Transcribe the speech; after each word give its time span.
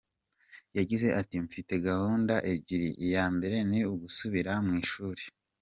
Yagize 0.77 1.07
ati 1.21 1.35
“Mfite 1.45 1.73
gahunda 1.87 2.33
ebyiri, 2.51 2.89
iya 3.05 3.25
mbere 3.35 3.57
ni 3.69 3.79
ugusubira 3.93 4.51
mu 4.65 4.73
ishuri. 4.83 5.23